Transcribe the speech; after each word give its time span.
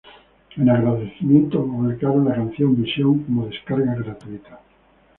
En 0.57 0.67
agradecimiento, 0.67 1.61
publicaron 1.63 2.25
la 2.25 2.33
canción 2.33 2.75
Vision 2.75 3.19
como 3.19 3.45
descarga 3.45 3.93
gratuita. 3.93 4.59